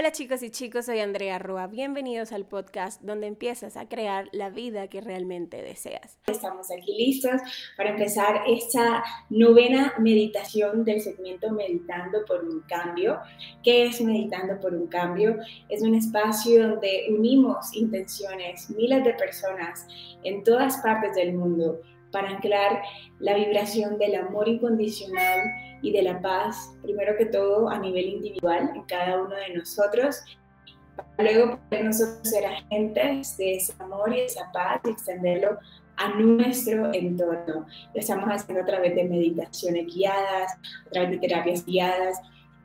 Hola 0.00 0.12
chicos 0.12 0.42
y 0.42 0.48
chicos, 0.48 0.86
soy 0.86 1.00
Andrea 1.00 1.38
Rua. 1.38 1.66
Bienvenidos 1.66 2.32
al 2.32 2.46
podcast 2.46 3.02
donde 3.02 3.26
empiezas 3.26 3.76
a 3.76 3.86
crear 3.86 4.30
la 4.32 4.48
vida 4.48 4.88
que 4.88 5.02
realmente 5.02 5.60
deseas. 5.60 6.18
Estamos 6.26 6.68
aquí 6.70 6.96
listos 6.96 7.38
para 7.76 7.90
empezar 7.90 8.44
esta 8.46 9.04
novena 9.28 9.92
meditación 9.98 10.86
del 10.86 11.02
segmento 11.02 11.52
Meditando 11.52 12.24
por 12.24 12.42
un 12.42 12.60
Cambio. 12.60 13.18
¿Qué 13.62 13.84
es 13.84 14.00
Meditando 14.00 14.58
por 14.58 14.72
un 14.72 14.86
Cambio? 14.86 15.36
Es 15.68 15.82
un 15.82 15.94
espacio 15.94 16.66
donde 16.66 17.08
unimos 17.10 17.76
intenciones, 17.76 18.70
miles 18.70 19.04
de 19.04 19.12
personas 19.12 19.86
en 20.22 20.42
todas 20.44 20.78
partes 20.78 21.14
del 21.14 21.34
mundo 21.34 21.78
para 22.10 22.30
anclar 22.30 22.82
la 23.18 23.34
vibración 23.34 23.98
del 23.98 24.14
amor 24.16 24.48
incondicional 24.48 25.40
y 25.82 25.92
de 25.92 26.02
la 26.02 26.20
paz, 26.20 26.72
primero 26.82 27.16
que 27.16 27.26
todo 27.26 27.68
a 27.68 27.78
nivel 27.78 28.06
individual 28.06 28.70
en 28.74 28.82
cada 28.82 29.22
uno 29.22 29.34
de 29.34 29.54
nosotros, 29.54 30.22
para 31.16 31.32
luego 31.32 31.58
poder 31.68 31.84
nosotros 31.84 32.28
ser 32.28 32.46
agentes 32.46 33.36
de 33.36 33.56
ese 33.56 33.72
amor 33.78 34.14
y 34.14 34.20
esa 34.20 34.50
paz 34.52 34.80
y 34.84 34.90
extenderlo 34.90 35.58
a 35.96 36.08
nuestro 36.14 36.92
entorno. 36.94 37.66
Lo 37.94 38.00
estamos 38.00 38.28
haciendo 38.28 38.62
a 38.62 38.66
través 38.66 38.94
de 38.94 39.04
meditaciones 39.04 39.86
guiadas, 39.94 40.52
a 40.86 40.90
través 40.90 41.10
de 41.10 41.18
terapias 41.18 41.64
guiadas. 41.64 42.18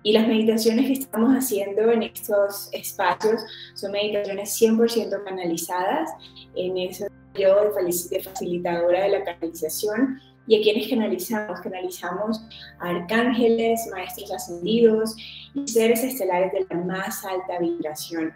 Y 0.03 0.13
las 0.13 0.27
meditaciones 0.27 0.85
que 0.85 0.93
estamos 0.93 1.33
haciendo 1.33 1.91
en 1.91 2.03
estos 2.03 2.69
espacios 2.71 3.41
son 3.73 3.91
meditaciones 3.91 4.61
100% 4.61 5.23
canalizadas 5.23 6.11
en 6.55 6.77
eso 6.77 7.07
yo 7.37 7.71
de 7.73 8.23
facilitadora 8.23 9.03
de 9.03 9.09
la 9.09 9.23
canalización 9.23 10.19
y 10.47 10.59
a 10.59 10.61
quienes 10.61 10.87
canalizamos, 10.89 11.59
canalizamos 11.61 12.41
a 12.79 12.89
arcángeles, 12.89 13.79
maestros 13.91 14.31
ascendidos 14.31 15.15
y 15.53 15.67
seres 15.67 16.03
estelares 16.03 16.51
de 16.53 16.65
la 16.69 16.81
más 16.83 17.25
alta 17.25 17.59
vibración. 17.59 18.33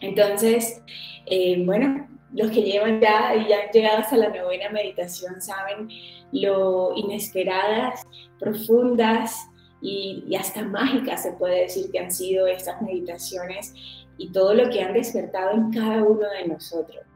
Entonces, 0.00 0.82
eh, 1.26 1.64
bueno, 1.64 2.06
los 2.32 2.50
que 2.50 2.62
llevan 2.62 3.00
ya 3.00 3.34
y 3.34 3.52
han 3.52 3.70
llegado 3.72 3.98
hasta 3.98 4.16
la 4.16 4.28
novena 4.28 4.68
meditación 4.70 5.40
saben 5.40 5.88
lo 6.30 6.92
inesperadas, 6.94 8.06
profundas 8.38 9.34
y, 9.80 10.24
y 10.28 10.36
hasta 10.36 10.62
mágicas 10.62 11.22
se 11.22 11.32
puede 11.32 11.62
decir 11.62 11.90
que 11.90 11.98
han 11.98 12.10
sido 12.10 12.46
estas 12.46 12.82
meditaciones 12.82 13.72
y 14.18 14.30
todo 14.30 14.52
lo 14.52 14.68
que 14.68 14.82
han 14.82 14.92
despertado 14.92 15.52
en 15.52 15.70
cada 15.70 16.02
uno 16.02 16.28
de 16.28 16.48
nosotros. 16.48 17.07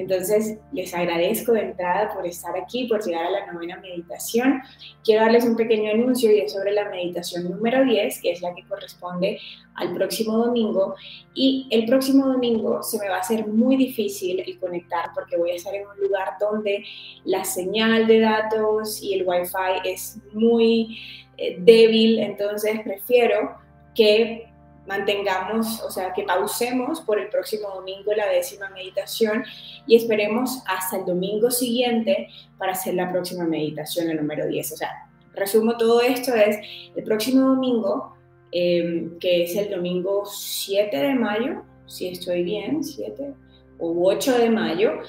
Entonces, 0.00 0.58
les 0.72 0.94
agradezco 0.94 1.52
de 1.52 1.60
entrada 1.60 2.12
por 2.14 2.26
estar 2.26 2.56
aquí, 2.56 2.86
por 2.86 3.04
llegar 3.04 3.26
a 3.26 3.30
la 3.30 3.52
novena 3.52 3.78
meditación. 3.80 4.62
Quiero 5.04 5.22
darles 5.22 5.44
un 5.44 5.56
pequeño 5.56 5.90
anuncio 5.90 6.32
y 6.32 6.40
es 6.40 6.52
sobre 6.52 6.72
la 6.72 6.88
meditación 6.88 7.44
número 7.44 7.84
10, 7.84 8.22
que 8.22 8.32
es 8.32 8.40
la 8.40 8.54
que 8.54 8.64
corresponde 8.66 9.38
al 9.74 9.94
próximo 9.94 10.38
domingo. 10.38 10.94
Y 11.34 11.68
el 11.70 11.84
próximo 11.84 12.26
domingo 12.26 12.82
se 12.82 12.98
me 12.98 13.08
va 13.08 13.16
a 13.16 13.20
hacer 13.20 13.46
muy 13.46 13.76
difícil 13.76 14.40
el 14.40 14.58
conectar 14.58 15.10
porque 15.14 15.36
voy 15.36 15.50
a 15.50 15.56
estar 15.56 15.74
en 15.74 15.86
un 15.86 16.00
lugar 16.00 16.34
donde 16.40 16.82
la 17.24 17.44
señal 17.44 18.06
de 18.06 18.20
datos 18.20 19.02
y 19.02 19.14
el 19.14 19.26
wifi 19.26 19.80
es 19.84 20.18
muy 20.32 20.98
eh, 21.36 21.56
débil, 21.60 22.18
entonces 22.20 22.80
prefiero 22.84 23.56
que 23.94 24.49
mantengamos, 24.86 25.82
o 25.82 25.90
sea, 25.90 26.12
que 26.12 26.22
pausemos 26.24 27.00
por 27.00 27.18
el 27.18 27.28
próximo 27.28 27.68
domingo 27.68 28.12
la 28.14 28.28
décima 28.28 28.68
meditación 28.70 29.44
y 29.86 29.96
esperemos 29.96 30.62
hasta 30.66 30.98
el 30.98 31.04
domingo 31.04 31.50
siguiente 31.50 32.28
para 32.58 32.72
hacer 32.72 32.94
la 32.94 33.10
próxima 33.10 33.44
meditación, 33.44 34.10
el 34.10 34.16
número 34.16 34.46
10. 34.46 34.72
O 34.72 34.76
sea, 34.76 35.10
resumo 35.34 35.76
todo 35.76 36.00
esto, 36.00 36.34
es 36.34 36.58
el 36.96 37.04
próximo 37.04 37.48
domingo, 37.48 38.16
em, 38.52 39.18
que 39.18 39.44
es 39.44 39.56
el 39.56 39.70
domingo 39.70 40.24
7 40.24 40.96
de 40.96 41.14
mayo, 41.14 41.62
si 41.86 42.08
estoy 42.08 42.42
bien, 42.42 42.82
7 42.82 43.32
o 43.78 44.08
8 44.08 44.38
de 44.38 44.50
mayo, 44.50 45.00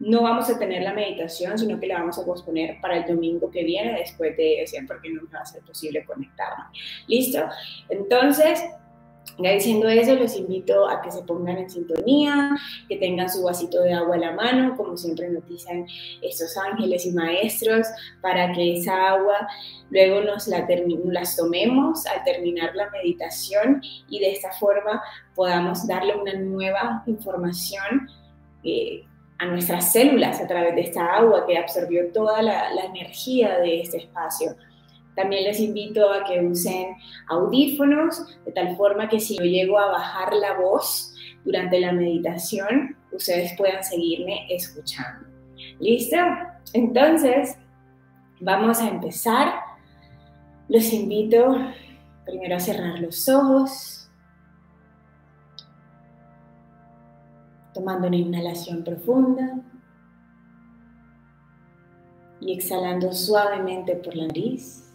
no 0.00 0.22
vamos 0.22 0.48
a 0.48 0.58
tener 0.58 0.82
la 0.82 0.92
meditación, 0.92 1.58
sino 1.58 1.78
que 1.80 1.86
la 1.86 1.98
vamos 1.98 2.18
a 2.18 2.24
posponer 2.24 2.80
para 2.80 2.98
el 2.98 3.06
domingo 3.06 3.50
que 3.50 3.64
viene, 3.64 3.98
después 3.98 4.36
de 4.36 4.62
ese, 4.62 4.82
porque 4.86 5.10
no 5.10 5.22
va 5.34 5.40
a 5.40 5.46
ser 5.46 5.62
posible 5.62 6.04
conectarme. 6.04 6.64
¿Listo? 7.08 7.40
Entonces, 7.88 8.64
diciendo 9.36 9.88
eso, 9.88 10.14
los 10.14 10.36
invito 10.36 10.88
a 10.88 11.00
que 11.02 11.10
se 11.10 11.22
pongan 11.22 11.58
en 11.58 11.70
sintonía, 11.70 12.56
que 12.88 12.96
tengan 12.96 13.30
su 13.30 13.42
vasito 13.42 13.82
de 13.82 13.94
agua 13.94 14.16
a 14.16 14.18
la 14.18 14.32
mano, 14.32 14.76
como 14.76 14.96
siempre 14.96 15.28
nos 15.28 15.46
dicen 15.46 15.86
estos 16.22 16.56
ángeles 16.56 17.06
y 17.06 17.12
maestros, 17.12 17.86
para 18.20 18.52
que 18.52 18.78
esa 18.78 19.10
agua 19.10 19.46
luego 19.90 20.22
nos 20.22 20.48
la 20.48 20.66
tomemos 21.36 22.06
al 22.06 22.24
terminar 22.24 22.74
la 22.74 22.90
meditación 22.90 23.82
y 24.08 24.18
de 24.20 24.32
esta 24.32 24.52
forma 24.52 25.02
podamos 25.34 25.86
darle 25.86 26.16
una 26.16 26.34
nueva 26.34 27.02
información 27.06 28.08
eh, 28.64 29.04
a 29.38 29.46
nuestras 29.46 29.92
células 29.92 30.40
a 30.40 30.46
través 30.46 30.74
de 30.74 30.80
esta 30.82 31.14
agua 31.14 31.46
que 31.46 31.56
absorbió 31.56 32.12
toda 32.12 32.42
la, 32.42 32.72
la 32.72 32.84
energía 32.86 33.58
de 33.58 33.80
este 33.82 33.98
espacio. 33.98 34.56
También 35.18 35.42
les 35.42 35.58
invito 35.58 36.12
a 36.12 36.22
que 36.22 36.40
usen 36.46 36.94
audífonos, 37.26 38.24
de 38.44 38.52
tal 38.52 38.76
forma 38.76 39.08
que 39.08 39.18
si 39.18 39.36
yo 39.36 39.42
llego 39.42 39.76
a 39.76 39.90
bajar 39.90 40.32
la 40.32 40.56
voz 40.56 41.12
durante 41.44 41.80
la 41.80 41.90
meditación, 41.90 42.96
ustedes 43.10 43.52
puedan 43.58 43.82
seguirme 43.82 44.46
escuchando. 44.48 45.26
¿Listo? 45.80 46.16
Entonces, 46.72 47.58
vamos 48.38 48.78
a 48.78 48.90
empezar. 48.90 49.54
Los 50.68 50.92
invito 50.92 51.56
primero 52.24 52.54
a 52.54 52.60
cerrar 52.60 53.00
los 53.00 53.28
ojos, 53.28 54.08
tomando 57.74 58.06
una 58.06 58.16
inhalación 58.16 58.84
profunda 58.84 59.58
y 62.40 62.52
exhalando 62.52 63.12
suavemente 63.12 63.96
por 63.96 64.14
la 64.14 64.28
nariz. 64.28 64.87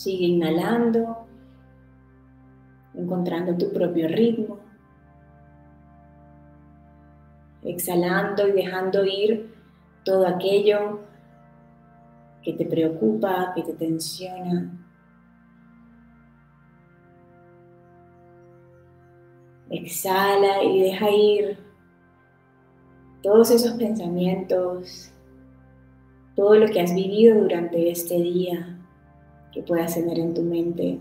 Sigue 0.00 0.28
inhalando, 0.28 1.26
encontrando 2.94 3.54
tu 3.58 3.70
propio 3.70 4.08
ritmo. 4.08 4.58
Exhalando 7.62 8.48
y 8.48 8.52
dejando 8.52 9.04
ir 9.04 9.54
todo 10.02 10.26
aquello 10.26 11.00
que 12.42 12.54
te 12.54 12.64
preocupa, 12.64 13.52
que 13.54 13.62
te 13.62 13.74
tensiona. 13.74 14.72
Exhala 19.68 20.64
y 20.64 20.80
deja 20.80 21.10
ir 21.10 21.58
todos 23.22 23.50
esos 23.50 23.72
pensamientos, 23.72 25.12
todo 26.34 26.54
lo 26.54 26.68
que 26.68 26.80
has 26.80 26.94
vivido 26.94 27.42
durante 27.42 27.90
este 27.90 28.14
día 28.14 28.79
que 29.52 29.62
puedas 29.62 29.94
tener 29.94 30.18
en 30.18 30.34
tu 30.34 30.42
mente. 30.42 30.98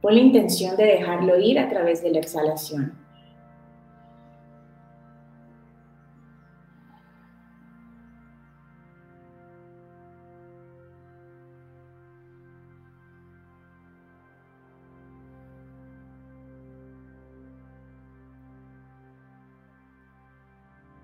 Pon 0.00 0.14
la 0.14 0.20
intención 0.20 0.76
de 0.76 0.84
dejarlo 0.84 1.38
ir 1.38 1.58
a 1.58 1.68
través 1.68 2.02
de 2.02 2.10
la 2.10 2.18
exhalación. 2.18 2.92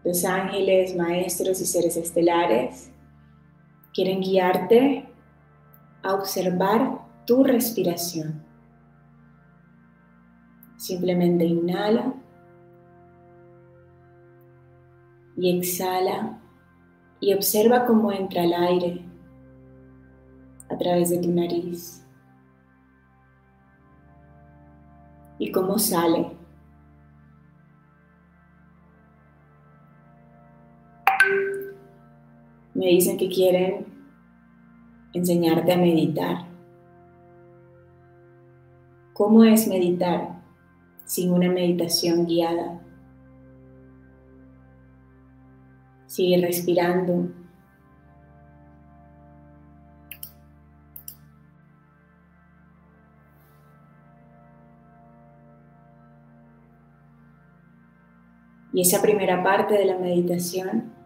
Los 0.04 0.24
ángeles, 0.24 0.96
maestros 0.96 1.60
y 1.60 1.64
seres 1.64 1.96
estelares 1.96 2.90
quieren 3.94 4.20
guiarte 4.20 5.11
a 6.02 6.14
observar 6.14 7.00
tu 7.26 7.44
respiración. 7.44 8.44
Simplemente 10.76 11.44
inhala 11.44 12.14
y 15.36 15.56
exhala 15.56 16.40
y 17.20 17.32
observa 17.34 17.86
cómo 17.86 18.10
entra 18.10 18.42
el 18.42 18.52
aire 18.52 19.04
a 20.68 20.76
través 20.76 21.10
de 21.10 21.18
tu 21.18 21.30
nariz 21.30 22.04
y 25.38 25.52
cómo 25.52 25.78
sale. 25.78 26.36
Me 32.74 32.86
dicen 32.86 33.16
que 33.16 33.28
quieren 33.28 33.91
enseñarte 35.12 35.72
a 35.72 35.76
meditar. 35.76 36.46
¿Cómo 39.12 39.44
es 39.44 39.68
meditar 39.68 40.40
sin 41.04 41.32
una 41.32 41.50
meditación 41.50 42.26
guiada? 42.26 42.80
Sigue 46.06 46.44
respirando. 46.44 47.28
Y 58.72 58.80
esa 58.80 59.02
primera 59.02 59.42
parte 59.42 59.74
de 59.74 59.84
la 59.84 59.98
meditación 59.98 61.01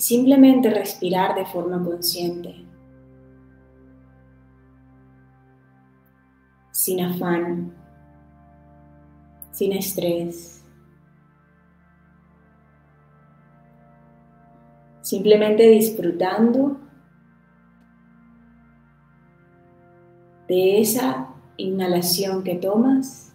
simplemente 0.00 0.70
respirar 0.70 1.34
de 1.34 1.44
forma 1.44 1.82
consciente, 1.84 2.66
sin 6.72 7.02
afán, 7.02 7.74
sin 9.52 9.72
estrés. 9.72 10.64
Simplemente 15.02 15.68
disfrutando 15.68 16.78
de 20.48 20.80
esa 20.80 21.34
inhalación 21.56 22.42
que 22.42 22.54
tomas 22.54 23.34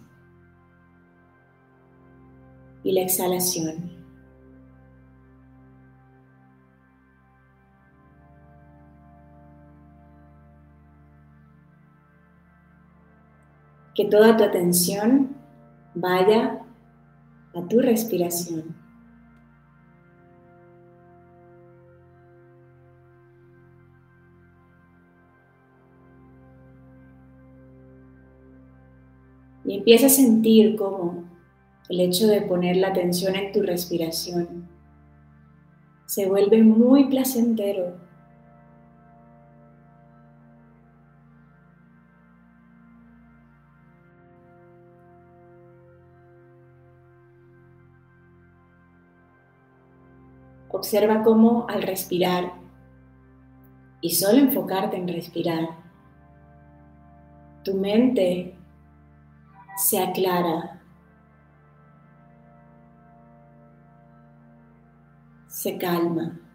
y 2.82 2.92
la 2.92 3.02
exhalación. 3.02 3.95
Que 13.96 14.04
toda 14.04 14.36
tu 14.36 14.44
atención 14.44 15.36
vaya 15.94 16.60
a 17.54 17.62
tu 17.66 17.80
respiración. 17.80 18.76
Y 29.64 29.78
empieza 29.78 30.06
a 30.06 30.10
sentir 30.10 30.76
cómo 30.76 31.24
el 31.88 32.00
hecho 32.00 32.28
de 32.28 32.42
poner 32.42 32.76
la 32.76 32.88
atención 32.88 33.34
en 33.34 33.52
tu 33.52 33.62
respiración 33.62 34.68
se 36.06 36.26
vuelve 36.26 36.62
muy 36.62 37.08
placentero. 37.08 38.05
Observa 50.76 51.22
cómo 51.22 51.66
al 51.70 51.80
respirar 51.80 52.52
y 54.02 54.10
solo 54.10 54.40
enfocarte 54.40 54.98
en 54.98 55.08
respirar, 55.08 55.70
tu 57.64 57.78
mente 57.78 58.54
se 59.78 59.98
aclara, 59.98 60.82
se 65.48 65.78
calma. 65.78 66.45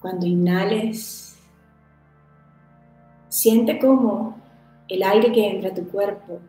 Cuando 0.00 0.26
inhales, 0.26 1.38
siente 3.28 3.78
cómo 3.78 4.36
el 4.88 5.02
aire 5.02 5.32
que 5.32 5.48
entra 5.48 5.70
a 5.70 5.74
tu 5.74 5.88
cuerpo 5.88 6.40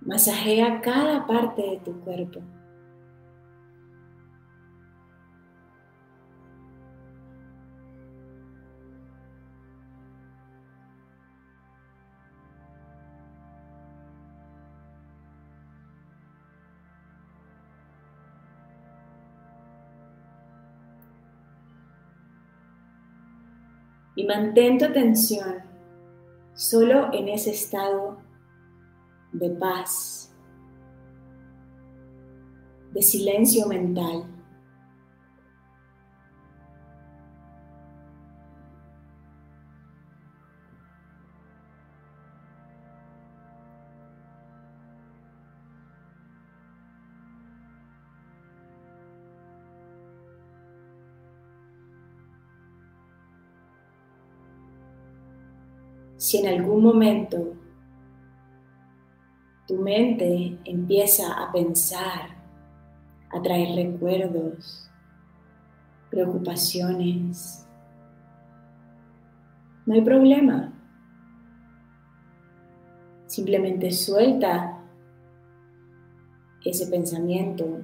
masajea 0.00 0.80
cada 0.80 1.26
parte 1.26 1.62
de 1.62 1.76
tu 1.78 2.00
cuerpo. 2.00 2.40
Mantén 24.26 24.78
tu 24.78 24.84
atención 24.84 25.62
solo 26.54 27.12
en 27.12 27.28
ese 27.28 27.50
estado 27.50 28.18
de 29.32 29.50
paz, 29.50 30.34
de 32.92 33.02
silencio 33.02 33.68
mental. 33.68 34.35
Si 56.16 56.38
en 56.38 56.48
algún 56.48 56.82
momento 56.82 57.54
tu 59.66 59.76
mente 59.76 60.58
empieza 60.64 61.42
a 61.42 61.52
pensar, 61.52 62.36
a 63.30 63.42
traer 63.42 63.74
recuerdos, 63.74 64.90
preocupaciones, 66.10 67.66
no 69.84 69.94
hay 69.94 70.02
problema. 70.02 70.72
Simplemente 73.26 73.90
suelta 73.90 74.80
ese 76.64 76.86
pensamiento 76.88 77.82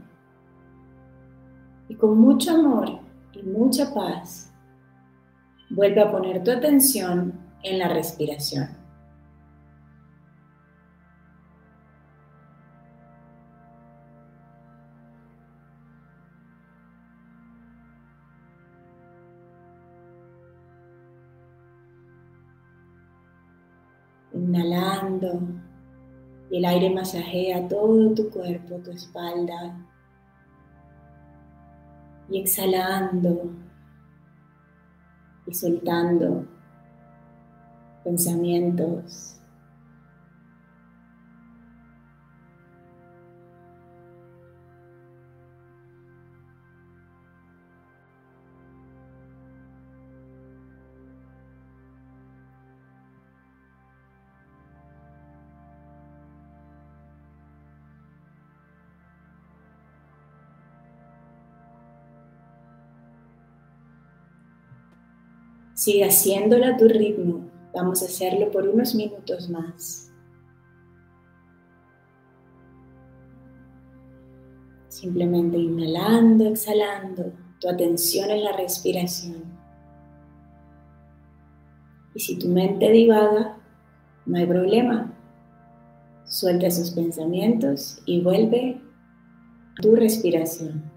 y 1.88 1.94
con 1.94 2.18
mucho 2.18 2.52
amor 2.52 2.88
y 3.32 3.42
mucha 3.42 3.92
paz 3.92 4.52
vuelve 5.70 6.00
a 6.00 6.10
poner 6.10 6.42
tu 6.42 6.50
atención 6.50 7.41
en 7.62 7.78
la 7.78 7.88
respiración. 7.88 8.68
Inhalando 24.34 25.40
y 26.50 26.58
el 26.58 26.64
aire 26.64 26.90
masajea 26.90 27.68
todo 27.68 28.14
tu 28.14 28.30
cuerpo, 28.30 28.76
tu 28.78 28.90
espalda. 28.90 29.78
Y 32.28 32.40
exhalando 32.40 33.52
y 35.46 35.54
soltando 35.54 36.46
pensamientos. 38.04 39.32
Sigue 65.74 66.04
haciéndolo 66.04 66.64
a 66.66 66.76
tu 66.76 66.86
ritmo. 66.86 67.51
Vamos 67.74 68.02
a 68.02 68.06
hacerlo 68.06 68.50
por 68.50 68.68
unos 68.68 68.94
minutos 68.94 69.48
más. 69.48 70.12
Simplemente 74.88 75.56
inhalando, 75.56 76.46
exhalando, 76.46 77.32
tu 77.60 77.68
atención 77.68 78.30
en 78.30 78.44
la 78.44 78.52
respiración. 78.52 79.42
Y 82.14 82.20
si 82.20 82.38
tu 82.38 82.48
mente 82.48 82.90
divaga, 82.90 83.56
no 84.26 84.36
hay 84.36 84.46
problema. 84.46 85.10
Suelta 86.26 86.66
esos 86.66 86.90
pensamientos 86.90 88.02
y 88.04 88.20
vuelve 88.20 88.80
a 89.78 89.82
tu 89.82 89.96
respiración. 89.96 90.91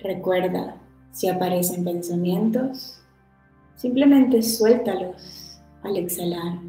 Recuerda, 0.00 0.76
si 1.10 1.28
aparecen 1.28 1.84
pensamientos, 1.84 3.02
simplemente 3.74 4.42
suéltalos 4.42 5.60
al 5.82 5.96
exhalar 5.96 6.60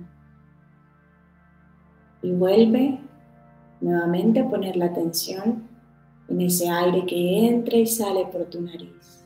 y 2.21 2.31
vuelve 2.31 2.99
nuevamente 3.81 4.39
a 4.39 4.49
poner 4.49 4.75
la 4.75 4.85
atención 4.85 5.67
en 6.27 6.41
ese 6.41 6.69
aire 6.69 7.05
que 7.05 7.47
entra 7.47 7.77
y 7.77 7.85
sale 7.85 8.25
por 8.25 8.45
tu 8.45 8.61
nariz. 8.61 9.18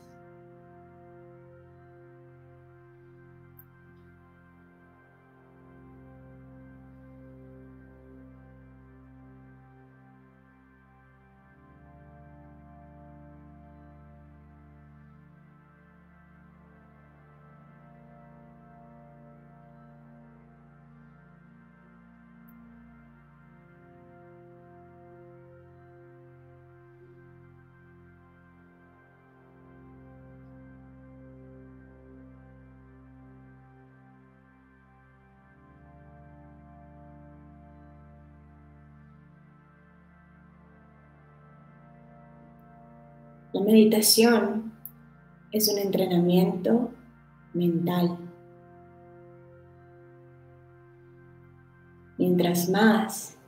Meditación 43.64 44.72
es 45.52 45.68
un 45.68 45.78
entrenamiento 45.78 46.90
mental. 47.52 48.18
Mientras 52.18 52.68
más 52.68 53.38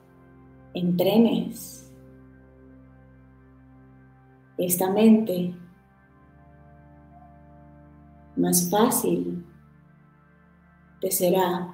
entrenes 0.73 1.91
esta 4.57 4.89
mente, 4.91 5.55
más 8.35 8.69
fácil 8.69 9.45
te 11.01 11.11
será 11.11 11.73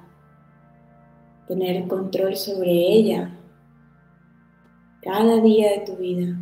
tener 1.46 1.86
control 1.88 2.36
sobre 2.36 2.70
ella 2.70 3.38
cada 5.02 5.40
día 5.40 5.72
de 5.72 5.86
tu 5.86 5.96
vida. 5.96 6.36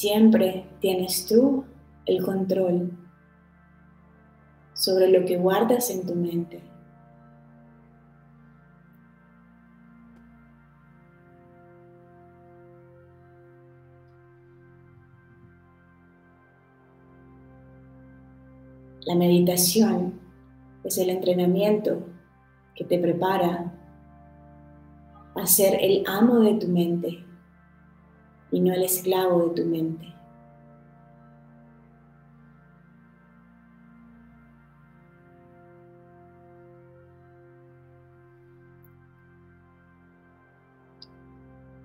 Siempre 0.00 0.64
tienes 0.78 1.26
tú 1.26 1.64
el 2.06 2.24
control 2.24 2.92
sobre 4.72 5.10
lo 5.10 5.26
que 5.26 5.36
guardas 5.36 5.90
en 5.90 6.06
tu 6.06 6.14
mente. 6.14 6.62
La 19.04 19.16
meditación 19.16 20.20
es 20.84 20.96
el 20.98 21.10
entrenamiento 21.10 22.06
que 22.76 22.84
te 22.84 23.00
prepara 23.00 23.74
a 25.34 25.46
ser 25.46 25.76
el 25.82 26.04
amo 26.06 26.38
de 26.38 26.54
tu 26.54 26.68
mente 26.68 27.27
y 28.50 28.60
no 28.60 28.72
el 28.72 28.82
esclavo 28.82 29.48
de 29.48 29.62
tu 29.62 29.68
mente. 29.68 30.14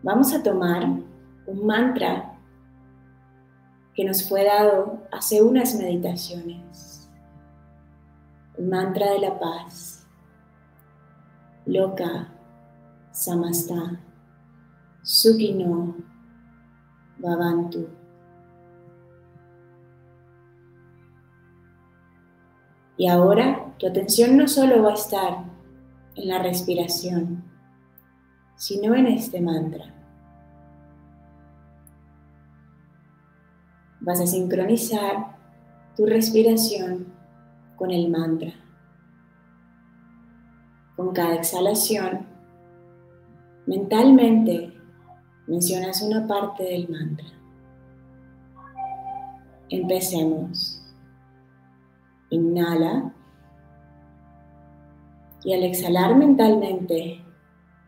Vamos 0.04 0.34
a 0.34 0.44
tomar 0.44 0.84
un 1.48 1.66
mantra 1.66 2.38
que 3.96 4.04
nos 4.04 4.28
fue 4.28 4.44
dado 4.44 5.08
hace 5.12 5.42
unas 5.42 5.76
meditaciones. 5.76 7.10
El 8.58 8.68
mantra 8.68 9.12
de 9.12 9.20
la 9.20 9.40
paz. 9.40 10.06
Loka 11.66 12.28
Samasta 13.12 13.98
Sukino 15.04 15.96
Y 22.98 23.08
ahora 23.08 23.74
tu 23.80 23.88
atención 23.88 24.38
no 24.38 24.48
solo 24.48 24.84
va 24.84 24.92
a 24.92 24.96
estar 24.96 25.46
en 26.16 26.28
la 26.28 26.44
respiración, 26.44 27.44
sino 28.56 28.94
en 28.96 29.08
este 29.08 29.42
mantra. 29.42 29.86
Vas 34.02 34.20
a 34.20 34.28
sincronizar 34.28 35.38
tu 35.96 36.06
respiración 36.06 37.08
con 37.78 37.92
el 37.92 38.10
mantra. 38.10 38.54
Con 40.98 41.14
cada 41.14 41.36
exhalación, 41.36 42.28
mentalmente 43.66 44.73
mencionas 45.48 46.02
una 46.02 46.28
parte 46.28 46.64
del 46.64 46.90
mantra. 46.90 47.28
Empecemos. 49.70 50.82
Inhala. 52.30 53.14
Y 55.44 55.54
al 55.54 55.64
exhalar 55.64 56.16
mentalmente, 56.16 57.22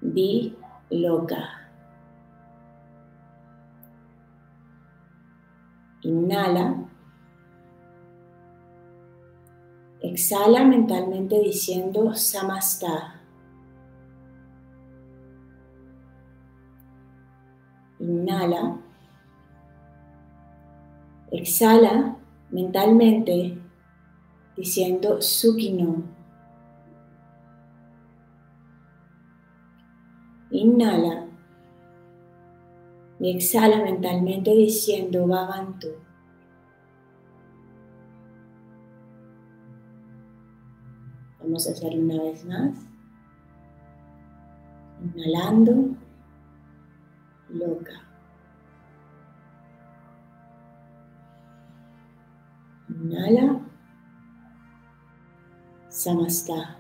di 0.01 0.57
loca. 0.89 1.69
Inhala. 6.01 6.75
Exhala 10.01 10.63
mentalmente 10.65 11.39
diciendo 11.39 12.13
samastha. 12.13 13.14
Inhala. 17.99 18.77
Exhala 21.31 22.17
mentalmente 22.51 23.57
diciendo 24.55 25.21
Sukino. 25.21 26.03
Inhala. 30.51 31.27
Y 33.19 33.35
exhala 33.35 33.81
mentalmente 33.81 34.51
diciendo 34.51 35.25
Bhavantu. 35.27 35.87
Vamos 41.39 41.67
a 41.67 41.71
hacerlo 41.71 42.01
una 42.01 42.23
vez 42.23 42.45
más. 42.45 42.85
Inhalando 45.01 45.95
loca. 47.55 48.01
Inhala. 52.89 53.61
Samasta. 55.89 56.75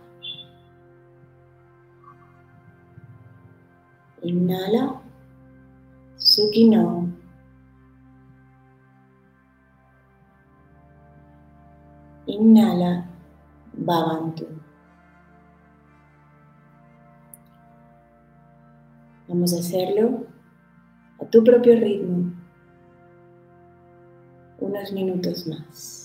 Inhala. 4.21 5.01
Sukino. 6.17 7.09
Inhala. 12.27 13.05
Bhavantu. 13.73 14.45
Vamos 19.27 19.53
a 19.53 19.59
hacerlo 19.59 20.34
a 21.19 21.25
tu 21.25 21.43
propio 21.43 21.79
ritmo 21.79 22.31
unos 24.59 24.91
minutos 24.91 25.47
más. 25.47 26.04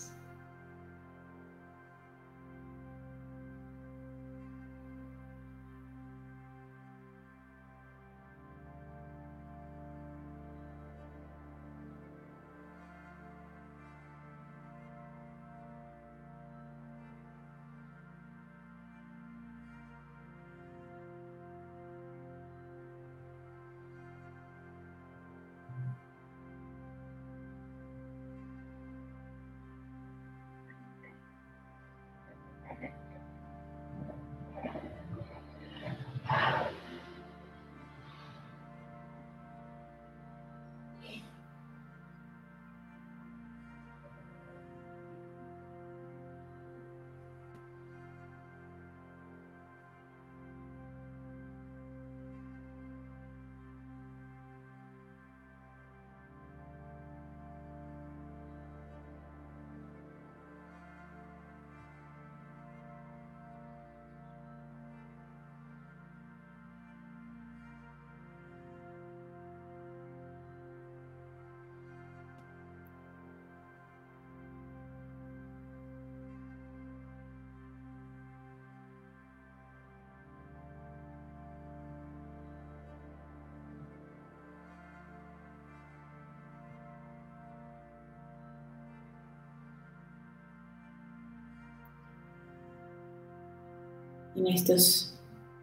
En 94.34 94.46
estos 94.46 95.14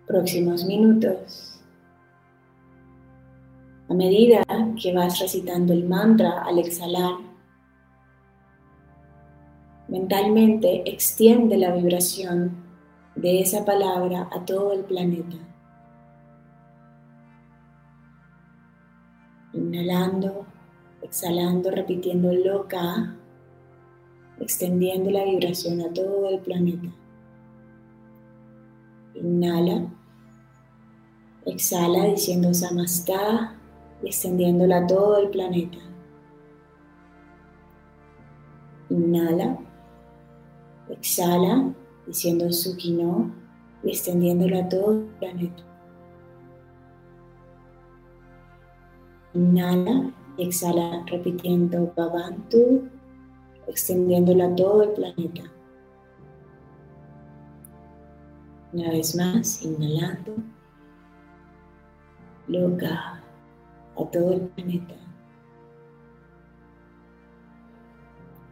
próximos 0.05 0.65
minutos. 0.65 1.59
A 3.89 3.93
medida 3.93 4.43
que 4.81 4.93
vas 4.93 5.19
recitando 5.19 5.73
el 5.73 5.87
mantra 5.87 6.43
al 6.43 6.59
exhalar, 6.59 7.15
mentalmente 9.87 10.89
extiende 10.89 11.57
la 11.57 11.73
vibración 11.73 12.51
de 13.15 13.41
esa 13.41 13.63
palabra 13.63 14.29
a 14.31 14.43
todo 14.45 14.73
el 14.73 14.83
planeta. 14.83 15.37
Inhalando, 19.53 20.45
exhalando, 21.01 21.71
repitiendo 21.71 22.33
loca, 22.33 23.15
extendiendo 24.39 25.09
la 25.09 25.23
vibración 25.23 25.81
a 25.81 25.93
todo 25.93 26.29
el 26.29 26.39
planeta. 26.39 26.89
Inhala, 29.21 29.87
exhala 31.45 32.05
diciendo 32.05 32.53
Samastá 32.53 33.55
y 34.03 34.07
extendiéndola 34.07 34.77
a 34.77 34.87
todo 34.87 35.17
el 35.17 35.29
planeta. 35.29 35.79
Inhala, 38.89 39.57
exhala 40.89 41.73
diciendo 42.05 42.51
Sukino 42.51 43.31
y 43.83 43.89
extendiéndola 43.89 44.59
a 44.59 44.69
todo 44.69 44.91
el 44.91 45.05
planeta. 45.19 45.63
Inhala 49.33 50.13
exhala 50.37 51.03
repitiendo 51.07 51.91
Bhavantu, 51.95 52.87
extendiéndola 53.67 54.45
a 54.45 54.55
todo 54.55 54.83
el 54.83 54.89
planeta. 54.91 55.56
Una 58.73 58.89
vez 58.89 59.15
más, 59.15 59.61
inhalando. 59.61 60.35
Loca 62.47 63.23
a 63.95 64.11
todo 64.11 64.33
el 64.33 64.41
planeta. 64.41 64.95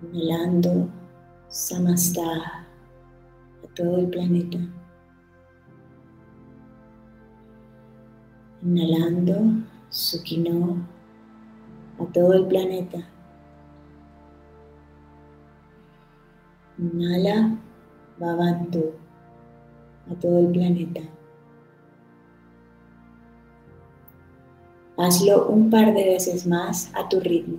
Inhalando 0.02 0.90
Samastha 1.50 2.66
a 3.62 3.74
todo 3.76 3.98
el 3.98 4.08
planeta. 4.08 4.58
Inhalando 8.64 9.66
Sukino 9.90 10.78
a 12.00 12.06
todo 12.14 12.34
el 12.34 12.48
planeta. 12.48 13.00
Inhala 16.80 17.58
Bhavantu 18.18 19.05
a 20.10 20.16
todo 20.16 20.40
el 20.40 20.52
planeta. 20.52 21.02
Hazlo 24.98 25.48
un 25.48 25.70
par 25.70 25.94
de 25.94 26.04
veces 26.06 26.48
más 26.48 26.92
a 26.96 27.08
tu 27.10 27.20
ritmo. 27.20 27.58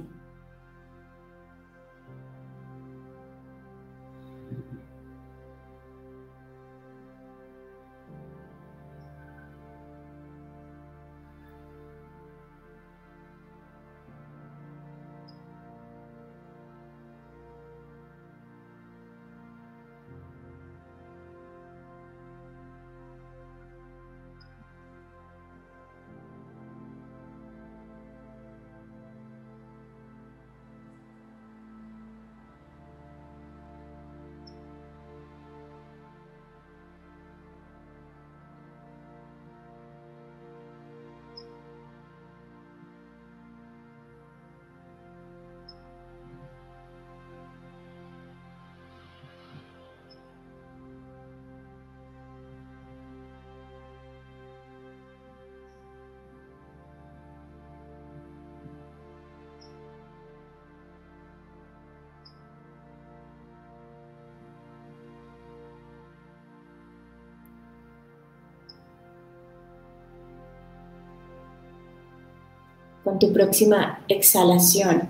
Con 73.07 73.21
tu 73.21 73.33
próxima 73.33 74.01
exhalación. 74.09 75.09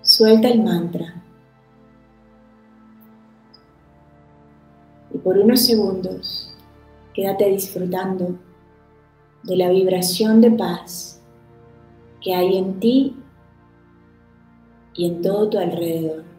Suelta 0.00 0.46
el 0.46 0.62
mantra. 0.62 1.20
Y 5.12 5.18
por 5.18 5.36
unos 5.36 5.62
segundos 5.62 6.56
quédate 7.14 7.48
disfrutando 7.48 8.38
de 9.42 9.56
la 9.56 9.68
vibración 9.70 10.40
de 10.40 10.52
paz 10.52 11.20
que 12.20 12.32
hay 12.32 12.58
en 12.58 12.78
ti 12.78 13.16
y 14.94 15.08
en 15.08 15.20
todo 15.20 15.50
tu 15.50 15.58
alrededor. 15.58 16.33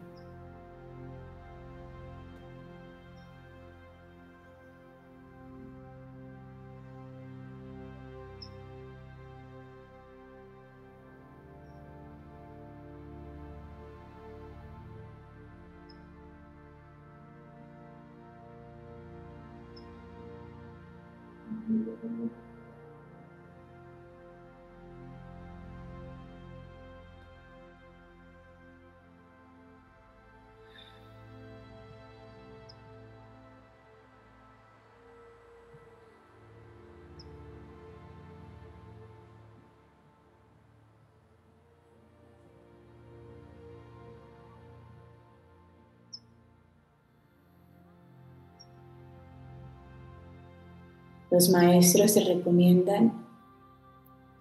Los 51.36 51.50
maestros 51.50 52.12
se 52.12 52.24
recomiendan 52.24 53.12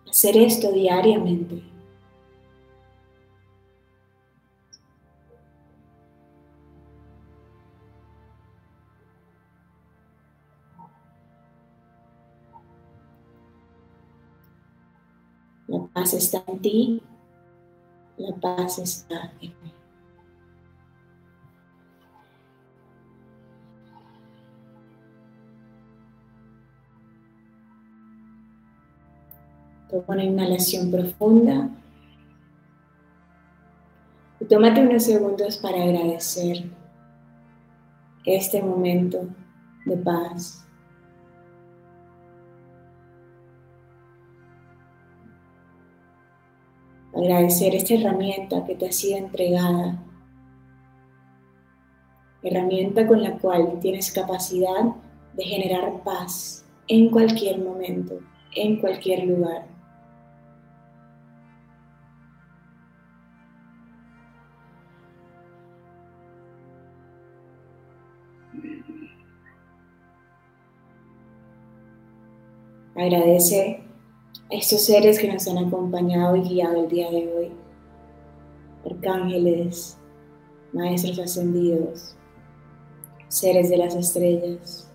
hacer 0.10 0.38
esto 0.38 0.72
diariamente. 0.72 1.62
La 15.68 15.86
paz 15.94 16.14
está 16.14 16.46
en 16.48 16.62
ti, 16.62 17.04
la 18.16 18.34
paz 18.38 18.80
está 18.80 19.34
en 19.42 19.50
mí. 19.62 19.75
Toma 29.90 30.06
una 30.08 30.24
inhalación 30.24 30.92
profunda. 30.92 31.70
Y 34.40 34.46
tómate 34.46 34.82
unos 34.82 35.04
segundos 35.04 35.58
para 35.58 35.84
agradecer 35.84 36.70
este 38.26 38.62
momento 38.62 39.28
de 39.86 39.98
paz. 39.98 40.66
Agradecer 47.16 47.76
esta 47.76 47.94
herramienta 47.94 48.66
que 48.66 48.76
te 48.76 48.90
ha 48.90 48.92
sido 48.92 49.18
entregada 49.18 50.06
herramienta 52.48 53.08
con 53.08 53.24
la 53.24 53.38
cual 53.38 53.80
tienes 53.82 54.12
capacidad 54.12 54.94
de 55.34 55.44
generar 55.44 56.04
paz 56.04 56.64
en 56.88 57.10
cualquier 57.10 57.60
momento, 57.60 58.20
en 58.56 58.80
cualquier 58.80 59.26
lugar. 59.26 59.75
Agradece 72.96 73.84
a 74.50 74.56
estos 74.56 74.86
seres 74.86 75.20
que 75.20 75.32
nos 75.32 75.48
han 75.48 75.58
acompañado 75.58 76.36
y 76.38 76.42
guiado 76.42 76.84
el 76.84 76.90
día 76.90 77.12
de 77.12 77.34
hoy. 77.34 77.52
Arcángeles, 78.86 79.98
maestros 80.72 81.20
ascendidos, 81.20 82.16
seres 83.28 83.70
de 83.70 83.78
las 83.78 83.96
estrellas. 83.96 84.92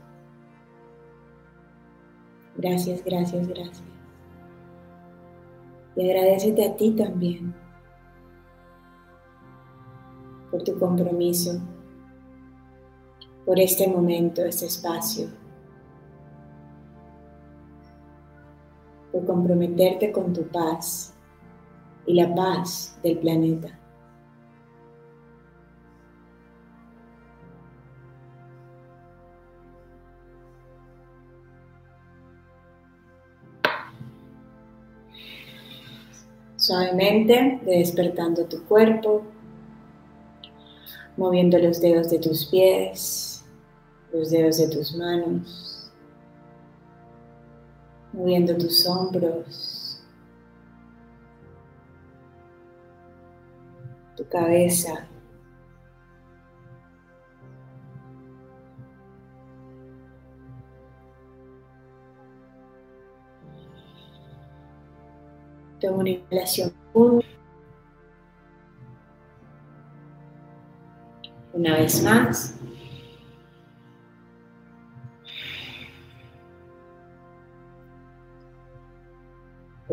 Gracias, 2.56 3.04
gracias, 3.04 3.48
gracias. 3.48 3.82
Y 5.96 6.08
agradecete 6.08 6.64
a 6.64 6.76
ti 6.76 6.92
también 6.92 7.54
por 10.50 10.62
tu 10.62 10.78
compromiso, 10.78 11.60
por 13.50 13.58
este 13.58 13.88
momento, 13.88 14.44
este 14.44 14.66
espacio 14.66 15.26
por 19.10 19.26
comprometerte 19.26 20.12
con 20.12 20.32
tu 20.32 20.46
paz 20.46 21.12
y 22.06 22.14
la 22.14 22.32
paz 22.32 22.96
del 23.02 23.18
planeta. 23.18 23.76
Suavemente, 36.54 37.58
despertando 37.64 38.44
tu 38.44 38.62
cuerpo, 38.66 39.22
moviendo 41.16 41.58
los 41.58 41.80
dedos 41.80 42.10
de 42.10 42.20
tus 42.20 42.46
pies, 42.46 43.29
los 44.12 44.30
dedos 44.30 44.58
de 44.58 44.68
tus 44.68 44.94
manos 44.94 45.70
moviendo 48.12 48.56
tus 48.56 48.86
hombros, 48.86 50.02
tu 54.16 54.28
cabeza. 54.28 55.06
Toma 65.80 65.98
una 65.98 66.10
inhalación 66.10 66.74
Una 71.52 71.74
vez 71.76 72.02
más. 72.02 72.59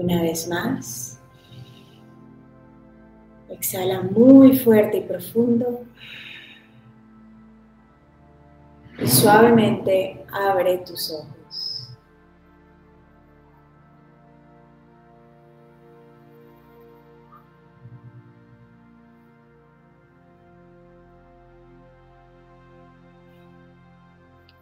Una 0.10 0.22
vez 0.22 0.48
más. 0.48 1.20
Exhala 3.50 4.04
muy 4.04 4.58
fuerte 4.58 5.00
y 5.00 5.02
profundo. 5.02 5.84
Y 9.00 9.06
suavemente 9.06 10.26
abre 10.32 10.78
tus 10.78 11.12
ojos. 11.12 11.89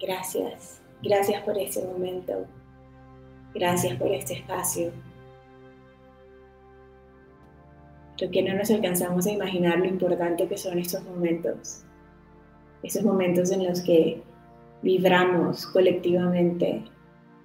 Gracias, 0.01 0.81
gracias 1.03 1.43
por 1.43 1.55
este 1.55 1.86
momento, 1.86 2.47
gracias 3.53 3.95
por 3.99 4.12
este 4.12 4.34
espacio. 4.34 4.91
Creo 8.17 8.32
que 8.32 8.43
no 8.43 8.54
nos 8.54 8.71
alcanzamos 8.71 9.28
a 9.28 9.32
imaginar 9.32 9.80
lo 9.80 9.86
importante 9.86 10.47
que 10.47 10.58
son 10.58 10.80
estos 10.80 11.04
momentos. 11.04 11.84
Esos 12.82 13.04
momentos 13.04 13.51
en 13.51 13.67
los 13.67 13.82
que 13.82 14.21
vibramos 14.82 15.65
colectivamente, 15.67 16.84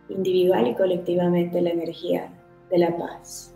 individual 0.08 0.68
y 0.68 0.74
colectivamente, 0.74 1.60
la 1.60 1.70
energía 1.70 2.30
de 2.70 2.78
la 2.78 2.96
paz. 2.96 3.54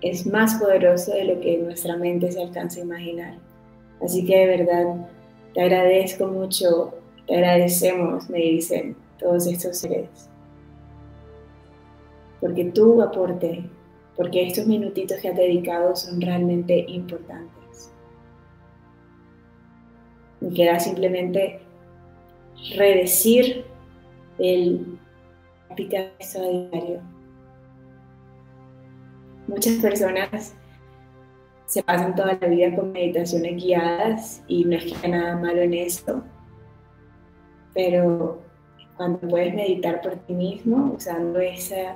Es 0.00 0.26
más 0.26 0.54
poderoso 0.54 1.12
de 1.12 1.24
lo 1.24 1.40
que 1.40 1.58
nuestra 1.58 1.96
mente 1.96 2.30
se 2.30 2.42
alcanza 2.42 2.80
a 2.80 2.84
imaginar. 2.84 3.38
Así 4.00 4.24
que 4.24 4.38
de 4.38 4.46
verdad 4.46 5.08
te 5.52 5.60
agradezco 5.60 6.28
mucho, 6.28 6.94
te 7.26 7.34
agradecemos, 7.34 8.30
me 8.30 8.38
dicen 8.38 8.96
todos 9.18 9.46
estos 9.46 9.76
seres. 9.76 10.30
Porque 12.40 12.66
tu 12.66 13.02
aporte 13.02 13.68
porque 14.18 14.48
estos 14.48 14.66
minutitos 14.66 15.20
que 15.20 15.28
has 15.28 15.36
dedicado 15.36 15.94
son 15.94 16.20
realmente 16.20 16.84
importantes. 16.88 17.92
Me 20.40 20.50
queda 20.50 20.80
simplemente 20.80 21.60
redecir 22.76 23.64
el 24.40 24.98
practicar 25.68 26.12
esto 26.18 26.40
a 26.40 26.48
diario. 26.48 27.00
Muchas 29.46 29.76
personas 29.76 30.52
se 31.66 31.80
pasan 31.84 32.16
toda 32.16 32.36
la 32.40 32.48
vida 32.48 32.74
con 32.74 32.90
meditaciones 32.90 33.62
guiadas 33.62 34.42
y 34.48 34.64
no 34.64 34.78
es 34.78 34.84
que 34.84 34.96
haya 34.96 35.08
nada 35.16 35.36
malo 35.36 35.62
en 35.62 35.74
esto, 35.74 36.24
pero 37.72 38.42
cuando 38.96 39.20
puedes 39.20 39.54
meditar 39.54 40.00
por 40.00 40.16
ti 40.16 40.32
mismo 40.34 40.92
usando 40.96 41.38
esa 41.38 41.94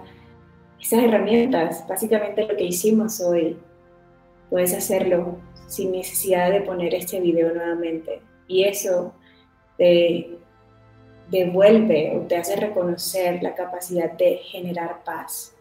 esas 0.83 1.05
herramientas, 1.05 1.87
básicamente 1.89 2.45
lo 2.45 2.57
que 2.57 2.65
hicimos 2.65 3.21
hoy, 3.21 3.57
puedes 4.51 4.75
hacerlo 4.75 5.39
sin 5.69 5.93
necesidad 5.93 6.51
de 6.51 6.61
poner 6.63 6.93
este 6.95 7.21
video 7.21 7.55
nuevamente. 7.55 8.21
Y 8.49 8.65
eso 8.65 9.15
te 9.79 10.39
devuelve 11.31 12.17
o 12.17 12.27
te 12.27 12.37
hace 12.37 12.57
reconocer 12.57 13.43
la 13.43 13.55
capacidad 13.55 14.13
de 14.13 14.39
generar 14.39 15.05
paz, 15.05 15.55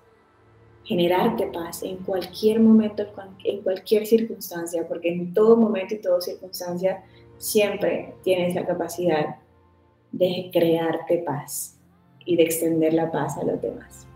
generarte 0.83 1.45
paz 1.47 1.83
en 1.83 1.97
cualquier 1.97 2.59
momento, 2.59 3.05
en 3.45 3.61
cualquier 3.61 4.07
circunstancia, 4.07 4.87
porque 4.87 5.13
en 5.13 5.33
todo 5.33 5.55
momento 5.55 5.93
y 5.93 6.01
toda 6.01 6.19
circunstancia 6.19 7.03
siempre 7.37 8.15
tienes 8.23 8.55
la 8.55 8.65
capacidad 8.65 9.35
de 10.11 10.49
crearte 10.51 11.19
paz 11.19 11.79
y 12.25 12.35
de 12.35 12.43
extender 12.43 12.93
la 12.93 13.11
paz 13.11 13.37
a 13.37 13.43
los 13.43 13.61
demás. 13.61 14.10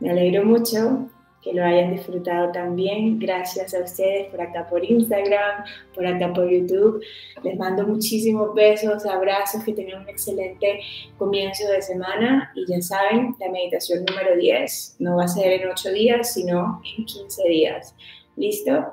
Me 0.00 0.10
alegro 0.10 0.44
mucho 0.44 1.08
que 1.42 1.52
lo 1.52 1.64
hayan 1.64 1.92
disfrutado 1.92 2.52
también. 2.52 3.18
Gracias 3.18 3.74
a 3.74 3.80
ustedes 3.80 4.26
por 4.28 4.40
acá 4.40 4.66
por 4.68 4.84
Instagram, 4.84 5.64
por 5.94 6.06
acá 6.06 6.32
por 6.32 6.50
YouTube. 6.50 7.02
Les 7.42 7.56
mando 7.56 7.86
muchísimos 7.86 8.54
besos, 8.54 9.06
abrazos, 9.06 9.62
que 9.64 9.72
tengan 9.72 10.02
un 10.02 10.08
excelente 10.08 10.80
comienzo 11.16 11.68
de 11.68 11.82
semana. 11.82 12.52
Y 12.54 12.66
ya 12.66 12.80
saben, 12.80 13.34
la 13.38 13.50
meditación 13.50 14.04
número 14.04 14.36
10 14.36 14.96
no 14.98 15.16
va 15.16 15.24
a 15.24 15.28
ser 15.28 15.60
en 15.60 15.68
8 15.68 15.92
días, 15.92 16.34
sino 16.34 16.80
en 16.96 17.04
15 17.04 17.48
días. 17.48 17.94
¿Listo? 18.36 18.86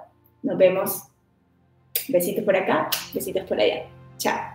Nos 0.43 0.57
vemos. 0.57 1.03
Besitos 2.09 2.43
por 2.43 2.55
acá, 2.55 2.89
besitos 3.13 3.43
por 3.45 3.59
allá. 3.59 3.85
Chao. 4.17 4.54